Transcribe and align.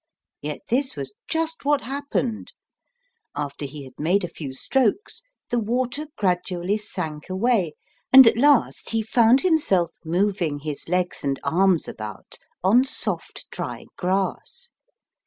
Yet 0.41 0.61
this 0.69 0.95
was 0.95 1.13
just 1.27 1.63
what 1.63 1.81
happened; 1.81 2.53
after 3.35 3.65
he 3.65 3.83
had 3.83 3.93
made 3.99 4.23
a 4.23 4.27
few 4.27 4.51
strokes 4.51 5.21
the 5.51 5.59
water 5.59 6.07
gradually 6.17 6.79
sank 6.79 7.29
away, 7.29 7.75
and 8.11 8.25
at 8.25 8.35
last 8.35 8.89
he 8.89 9.03
found 9.03 9.41
himself 9.41 9.91
moving 10.03 10.61
his 10.61 10.89
legs 10.89 11.23
and 11.23 11.39
arms 11.43 11.87
about 11.87 12.39
on 12.63 12.83
soft 12.83 13.45
dry 13.51 13.85
grass. 13.95 14.71